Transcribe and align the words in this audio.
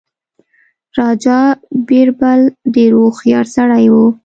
راجا 0.97 1.39
بیربل 1.87 2.39
ډېر 2.75 2.91
هوښیار 3.01 3.45
سړی 3.55 3.85
وو. 3.93 4.05